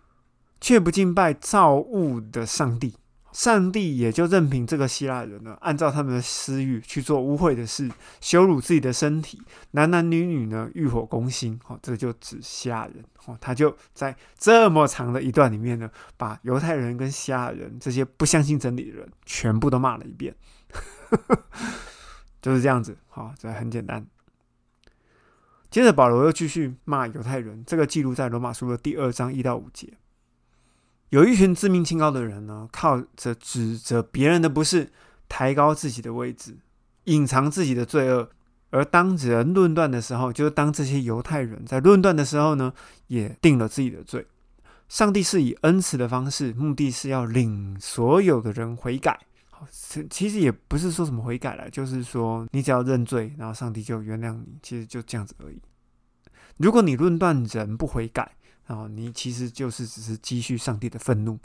[0.60, 2.95] 却不敬拜造物的上帝。
[3.33, 7.89] 上帝也就任凭这个希腊人呢，按照他们的私欲去做污秽的事，
[8.21, 9.41] 羞辱自己的身体，
[9.71, 20.35] 男男女女呢欲火攻心，哦，这就指希腊人，哦，他就在这么长的一段里面呢，把犹太人跟希腊人这些不相信真理的人全部都骂了一遍，
[22.39, 24.05] 就是这样子，好，这很简单。
[25.71, 29.91] 接着保罗又继续骂犹太人，这个记录在罗马书的第二章一到五节。
[31.13, 34.91] 有一群自命清高的人呢，靠着指责别人的不是，
[35.30, 36.58] 抬高自己的位置，
[37.04, 38.32] 隐藏自己的罪恶。
[38.71, 42.73] 而当人论断的时候，就是当这些犹太人在论断的时候呢，
[43.06, 44.26] 也定了自己的罪。
[44.89, 49.19] 上帝是以恩慈的方式，目的是要领所有的人悔改。
[50.10, 54.58] 其实也不是说什么悔改了，就是说你只要认罪，然后上帝就原谅你。
[54.63, 55.62] 其实就这样子而已。
[56.58, 58.32] 如果你论断人不悔改，
[58.67, 61.38] 然后你其实就是只是积蓄上帝的愤怒，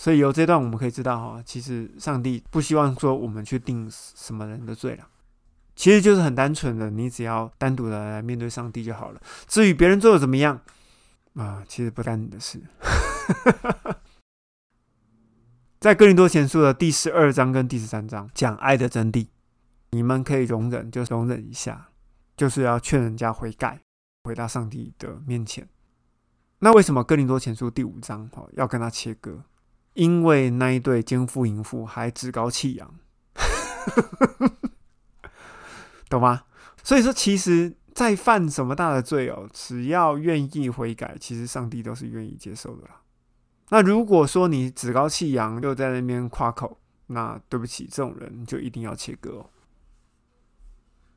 [0.00, 5.06] 所以由这段我们可以知道哈，其实上帝不希望说我们去定什么人的罪了，
[5.76, 9.20] 其实就是很单纯的，你只要单独的来面对上帝就好了。
[9.46, 10.60] 至于别人做的怎么样
[11.34, 12.62] 啊，其实不干你的事。
[15.80, 19.26] 在哥林多前书的第十二章跟第十三章讲爱的真谛，
[19.90, 21.90] 你们可以容忍就容忍一下，
[22.38, 23.80] 就是要劝人家悔改，
[24.24, 25.68] 回到上帝的面前。
[26.64, 29.44] 那为什么哥林多前书第五章哈要跟他切割？
[29.92, 32.94] 因为那一对奸夫淫妇还趾高气扬，
[36.08, 36.44] 懂吗？
[36.82, 43.02] 所以说，其实再犯什么大的罪哦，只要愿意悔改，其实上帝都是愿意接受的啦。
[43.68, 49.50] 那如果说你趾高气扬，又在那边夸口，那对不起，这种人就一定要切割哦。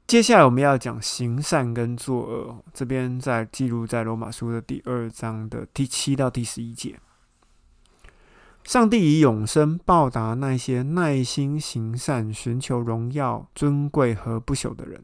[0.08, 6.98] 接下来我们要讲行善跟作恶，这边在记录在罗马书的第二章的第七到第十一节。
[8.63, 15.04] 上帝以永生报答那些耐心行善、寻求荣耀、尊贵和不朽的人，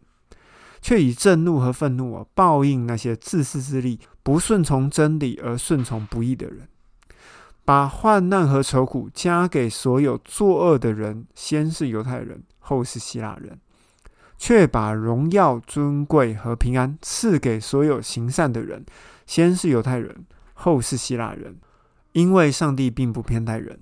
[0.81, 6.69] 却以震怒和愤怒啊报应那些自私自利、不顺从真理而顺从不义的人，
[7.65, 13.59] 把患难和愁苦加给所有作恶的人，先是犹太人，后是希腊人，
[14.37, 18.85] 却把荣耀、尊贵和平安赐给所有行善的人，
[19.25, 21.57] 先是犹太人，后是希腊人。
[22.13, 23.79] 因为上帝并不偏待人，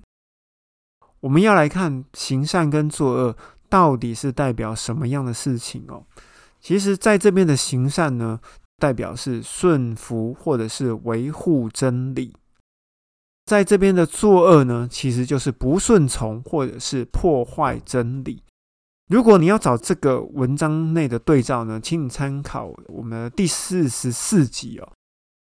[1.19, 3.35] 我们要来看行善跟作恶
[3.67, 6.05] 到底是代表什么样的事情哦。
[6.61, 8.39] 其实，在这边的行善呢，
[8.77, 12.31] 代表是顺服或者是维护真理；
[13.43, 18.41] 在这边的作恶呢，其实就是不顺从或者是破坏真理。
[19.11, 24.87] 如果你要找这个文章内的对照呢，请你参考我们第四十四集哦。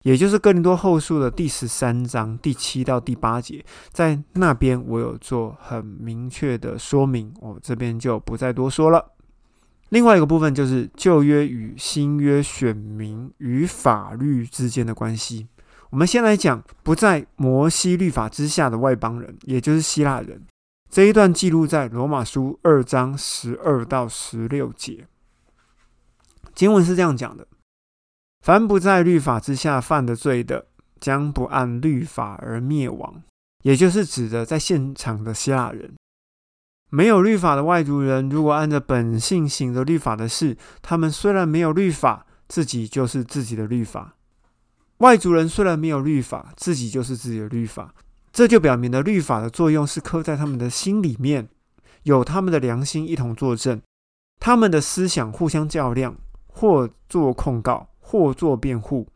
[0.03, 9.03] 也就是哥林多后书的第十三章第七到第八节，在那边我有做很明确的说明，我这边就不再多说了。
[9.89, 15.47] 另外一个部分就是旧约与新约选民与法律之间的关系。
[15.89, 20.39] 我们先来讲不在摩西律法之下的外邦人，也就是希腊人。
[20.95, 25.05] 这一段记录在罗马书二章十二到十六节，
[26.53, 27.45] 经文是这样讲的。
[28.39, 30.67] 凡不在律法之下犯的罪的，
[31.01, 33.21] 将不按律法而灭亡。
[33.63, 35.97] 也就是指的在现场的希腊人，
[36.89, 44.15] 没有律法的外族人，如果按着本性行着律法的事，他们虽然没有律法，自己就是自己的律法。
[44.99, 47.93] 外族人虽然没有律法，自己就是自己的律法。
[48.35, 51.47] 这就表明了律法的作用是刻在他们的心里面，
[52.03, 53.81] 有他们的良心一同作证，
[54.39, 56.15] 他们的思想互相较量，
[56.47, 57.87] 或做控告。
[58.07, 59.07] 或做辩护，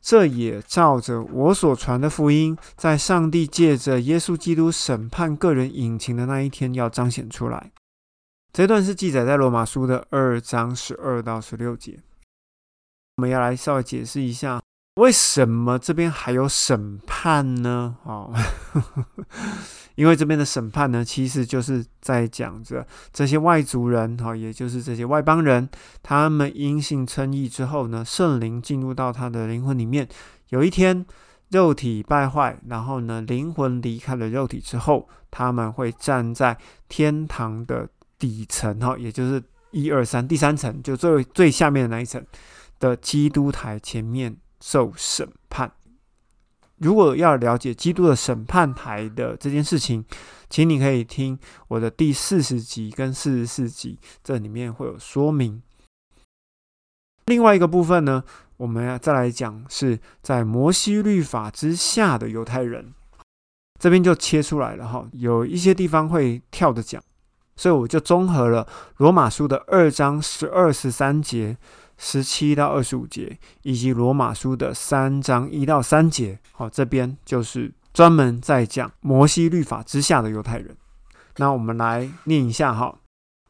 [0.00, 7.70] 这也照着我所传的福音，在上帝借着耶稣基督审判个人隐情的那一天，要彰显出来。
[8.50, 11.98] 这段是记载在罗马书的二章十二到十六节。
[13.16, 14.62] 我们要来稍微解释一下。
[14.98, 17.96] 为什么这边还有审判呢？
[18.02, 18.34] 哦，
[19.94, 25.68] 因为这边的审判呢，其实就是在讲着这些外族人，哈，也就是这些外邦人，
[26.02, 30.08] 他们因信称义之后呢，圣灵进入到他的灵魂里面。
[30.48, 31.06] 有一天，
[31.50, 36.58] 肉体败坏，然后呢，灵魂离开了肉体之后，他们会站在
[36.88, 42.20] 天堂的底层，哈，也就是一二三第三层，就最最下面的那一层
[42.80, 44.36] 的基督台前面。
[44.60, 45.72] 受审判。
[46.76, 50.04] 如果要了解基督的审判台的这件事情，
[50.48, 55.60] 请你可以听我的第四十集跟四十四集，这里面会有说明。
[57.26, 58.22] 另外一个部分呢，
[58.58, 62.94] 我们要再来讲是在摩西律法之下的犹太人，
[63.80, 65.04] 这边就切出来了哈。
[65.14, 67.02] 有一些地方会跳着讲，
[67.56, 68.66] 所以我就综合了
[68.98, 71.58] 罗马书的二章十二十三节。
[71.98, 80.76] 十七到二十五节，以及罗马书的三章一到三节，好，这边就是专门在讲摩西律法之下的犹太人。
[81.36, 82.98] 那我们来念一下哈：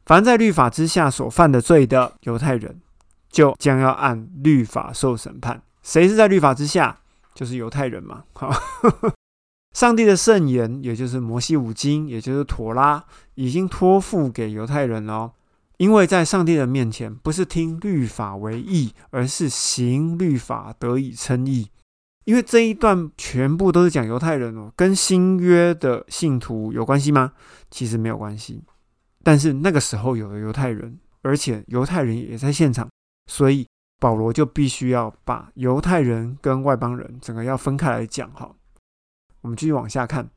[0.07, 2.81] 凡在律法之下所犯的罪的犹太人，
[3.31, 5.63] 就将要按律法受审判。
[5.83, 6.99] 谁是在律法之下？
[7.35, 8.25] 就是犹太人嘛。
[8.33, 8.51] 好，
[9.73, 13.05] 上帝的圣言，也就是摩西五经，也就是妥拉，
[13.37, 15.33] 已经托付给犹太人了。
[15.79, 21.71] 因为在上帝的面前，不是听律法为义，而是行律法得以称义。
[22.25, 27.33] 因为这一段全部都是讲犹太人哦，跟新约的信徒有关系吗？
[27.71, 28.63] 其实没有关系。
[29.23, 32.89] 但是那个时候有了犹太人，而且犹太人也在现场，
[33.27, 33.67] 所以
[33.99, 38.31] 保罗就必须要把犹太人跟外邦人整个要分开来讲。
[38.33, 38.55] 哈，
[39.41, 40.29] 我们继续往下看。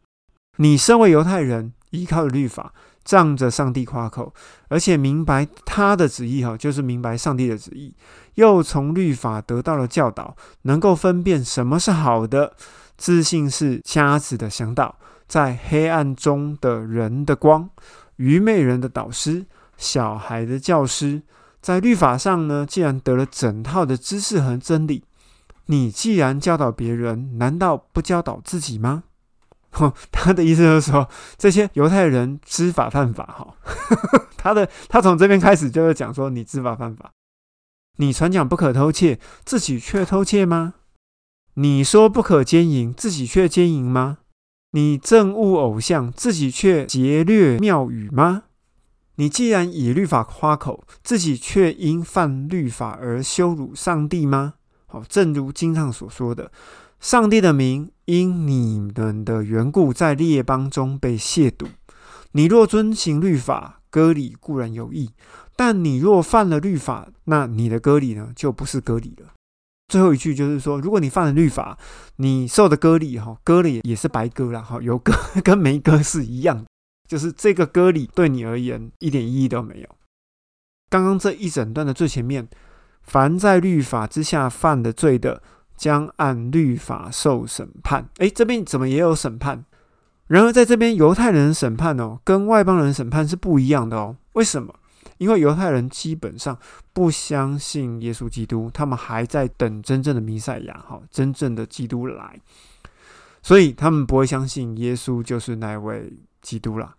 [0.57, 2.73] 你身为犹太人，依靠律法。
[3.03, 4.31] 仗着上帝夸口，
[4.67, 7.91] 而且明白他的旨意，哈，就是明白上帝的旨意，
[8.35, 12.53] 又从律法得到了教导，能够分辨什么是好的，
[12.97, 17.67] 自信是瞎子的向导，在黑暗中的人的光，
[18.17, 21.23] 愚昧人的导师，小孩的教师，
[21.59, 25.03] 在律法上呢，既然得了整套的知识和真理，
[25.65, 29.05] 你既然教导别人，难道不教导自己吗？
[30.11, 31.07] 他的意思就是说，
[31.37, 33.55] 这些犹太人知法犯法哈。
[34.37, 37.11] 他的他从这边开始就是讲说，你知法犯法，
[37.97, 40.75] 你传讲不可偷窃，自己却偷窃吗？
[41.55, 44.19] 你说不可奸淫，自己却奸淫吗？
[44.71, 48.43] 你憎恶偶像，自己却劫掠庙宇吗？
[49.15, 54.53] 你既然以律法夸口，自己却因犯律法而羞辱上帝吗？
[54.87, 56.51] 好，正如经上所说的，
[56.99, 61.65] 上帝的名因你们的缘故，在列邦中被亵渎。
[62.33, 65.11] 你若遵行律法，割礼固然有益；
[65.55, 69.31] 但你若犯了律法，那你的割礼呢，就不是割礼了。
[69.87, 71.77] 最后一句就是说，如果你犯了律法，
[72.17, 76.65] 你受的割礼哈，割了也也是白割了哈，有割 跟没割是一样，
[77.07, 79.87] 就是这个割礼对你而言一点意义都没有。
[80.89, 82.49] 刚刚这一整段的最前面，
[83.03, 85.41] 凡在律法之下犯的罪的，
[85.81, 88.07] 将按律法受审判。
[88.19, 89.65] 诶，这边怎么也有审判？
[90.27, 94.15] 然而在这边犹太人审判哦，跟外邦人审判是不一样的哦。
[94.33, 94.75] 为什么？
[95.17, 96.55] 因为犹太人基本上
[96.93, 102.39] 不相信耶稣基督，他们还在等真正的弥赛亚，哈，真正的基督来，
[103.41, 106.13] 所以他们不会相信耶稣就是那位
[106.43, 106.93] 基督了，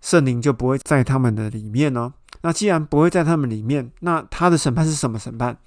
[0.00, 2.12] 圣灵就不会在他们的里面哦。
[2.42, 5.58] 那既然不会在他们里面，那他的审判是什么审判？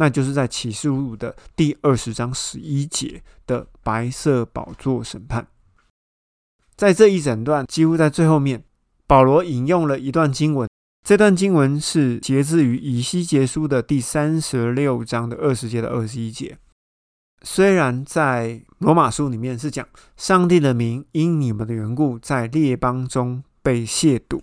[0.00, 5.46] 那就是在启示录的第二十章十一节的白色宝座审判。
[6.74, 8.64] 在这一整段，几乎在最后面，
[9.06, 10.66] 保罗引用了一段经文。
[11.06, 16.56] 这段经文是节自于以西结书的第三十六章的二十节的二十一节。
[17.42, 19.86] 虽然在罗马书里面是讲
[20.16, 24.40] 上帝的名因你们的缘故在列邦中被亵渎，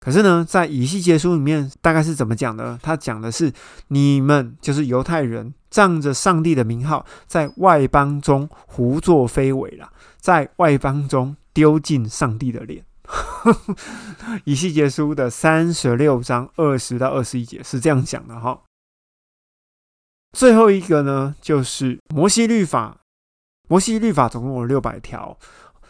[0.00, 2.78] 可是呢，在以西结书里面大概是怎么讲的？
[2.82, 3.52] 他讲的是
[3.88, 12.82] 你们就是犹太人，仗着上帝的名号在外邦中胡作非为了，在外邦中丢尽上帝的脸。
[14.44, 18.62] 以西结书的三十六章二十到二十一节是这样讲的哈。
[20.32, 22.96] 最后一个呢，就是摩西律法。
[23.68, 25.36] 摩西律法总共有六百条，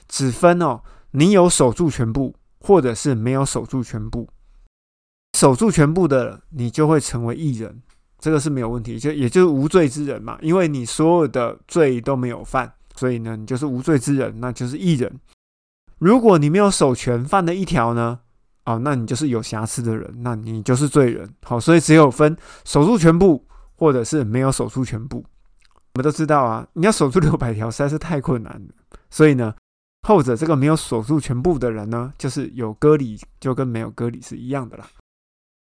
[0.09, 0.83] 只分哦，
[1.13, 4.29] 你有守住全部，或者是没有守住全部。
[5.37, 7.83] 守住全部的，你就会成为艺人，
[8.19, 15.21] 这个是没有问题，就也就是无罪之人嘛，因为你所有的罪都没有犯，所以呢，你就是无罪之人，那就是艺人。
[15.99, 18.21] 如果你没有守全，犯的一条呢？
[18.67, 21.29] 哦，那你就是有瑕疵的人，那你就是罪人。
[21.43, 25.25] 好，所以只有分守住全部，或者是没有守住全部。
[25.95, 28.75] 我们都知道啊，你要守住六百条实在是太困难了。
[29.09, 29.55] 所以呢，
[30.03, 34.86] 后者这个没有守住全部的人呢，就是有割礼，就跟没有割礼是一样的啦。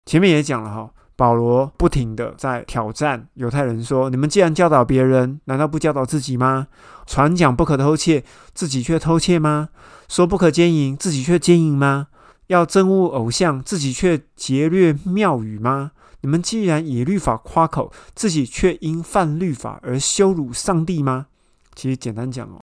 [0.05, 0.91] 前面也讲了哈。
[1.17, 6.67] 保罗不停的在挑战犹太人说：“你们既然教导别人，难道不教导自己吗？
[7.07, 8.23] 传讲不可偷窃，
[8.53, 9.69] 自己却偷窃吗？
[10.07, 12.09] 说不可奸淫，自己却奸淫吗？
[12.45, 15.93] 要憎恶偶像，自己却劫掠庙宇吗？
[16.21, 21.25] 你们既然以律法夸口，自己却因犯律法而羞辱上帝吗？”
[21.73, 22.61] 其实简单讲哦，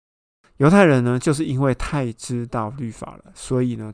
[0.61, 3.91] 犹太人呢，就是因为太知道律法了，所以呢，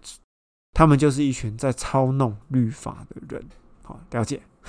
[0.73, 3.41] 他们就是一群在操弄律法的人。
[3.83, 4.41] 好，了解。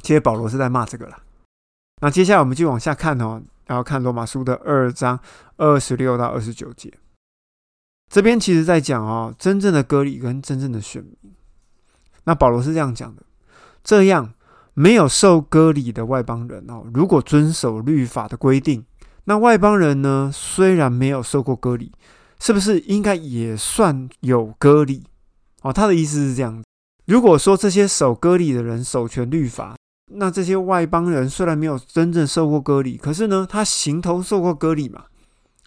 [0.00, 1.24] 其实保罗是在骂这个了。
[2.00, 5.18] 那接下来我们就往下看哦，然后看罗马书的二章
[5.56, 6.96] 二十六到二十九节。
[8.08, 11.16] 这边其实在讲哦，真正的割礼跟真正的选民。
[12.22, 13.24] 那保罗是这样讲的：
[13.82, 14.34] 这样
[14.78, 18.84] 没有受割礼的外邦人哦，如果遵守律法的规定，
[19.24, 21.90] 那外邦人呢，虽然没有受过割礼，
[22.38, 25.02] 是不是应该也算有割礼？
[25.62, 26.62] 哦，他的意思是这样：
[27.06, 29.74] 如果说这些守割礼的人守全律法，
[30.12, 35.06] 那这些外邦人虽然没有真正受过割礼，可是呢，他行头受过割礼嘛。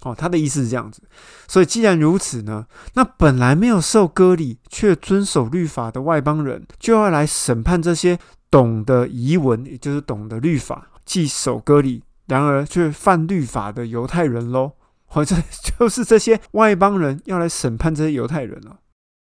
[0.04, 1.02] 哦，他的意思是这样子。
[1.48, 8.18] 所以既然如此呢，那本来没有受割礼却遵守律法的外邦人，就要来审判这些
[8.50, 14.74] 懂得遗文，也就是懂得律法、既守割礼，然而却犯律法的犹太人喽。
[15.14, 15.36] 或者
[15.78, 18.80] 就是这些外邦人要来审判这些犹太人了。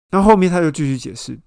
[0.09, 1.39] 那后面他就继续解释，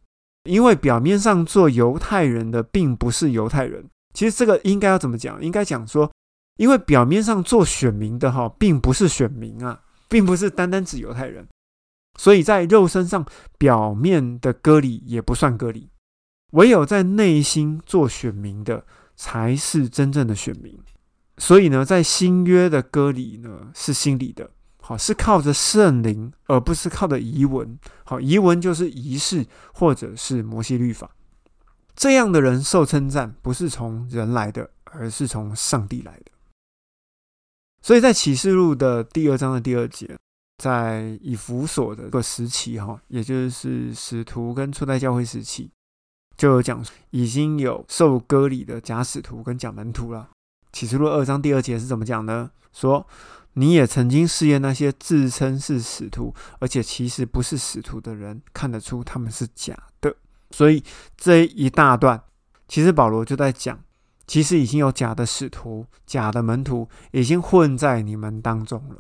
[0.45, 5.43] 因为表面上做犹太人的并不是犹太人，其实这个应该要怎么讲？
[5.43, 6.09] 应该讲说，
[6.61, 9.81] 因为表面上做选民的哈，并不是选民啊，
[10.11, 11.49] 并不是单单指犹太人，
[12.19, 13.25] 所以在肉身上
[13.57, 15.89] 表面的割礼也不算割礼，
[16.51, 18.85] 唯有在内心做选民的
[19.17, 20.79] 才是真正的选民。
[21.39, 24.51] 所以呢，在新约的割礼呢，是心理的。
[24.83, 27.79] 好，是靠着圣灵，而不是靠着遗文。
[28.05, 31.11] 好，遗文就是仪式，或者是摩西律法。
[31.97, 36.30] 这样的人受称赞，不是从人来的，而是从上帝来的。
[37.83, 40.17] 所以在启示录的第二章的第二节，
[40.59, 45.71] 在以弗所的个时期哈，也就是使徒跟初代教会时期，
[46.37, 50.29] 就有讲已经有受割礼的假使徒跟假门徒了。
[50.73, 52.51] 启示录二章第二节是怎么讲呢？
[52.73, 53.07] 说
[53.55, 60.15] 你也曾经试验那些自称是使徒，而且其实不是使徒的人，看得出他们是假的。
[60.51, 60.85] 所以
[61.17, 62.23] 这一大段，
[62.69, 63.83] 其实保罗就在讲，
[64.31, 68.99] 其实已经有假的使徒、假的门徒已经混在你们当中了。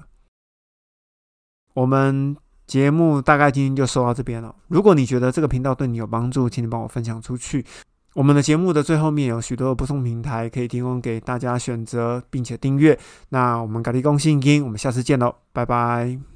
[1.72, 4.52] 我们节目大概今天就说到这边了。
[4.66, 7.64] 如果你觉得这个频道对你有帮助，请你帮我分享出去。
[8.14, 12.98] 我们的节目的最后面有许多的播送平台可以提供给大家选择，并且订阅。
[13.28, 16.29] 那我们咖喱公信音，我们下次见喽，拜拜。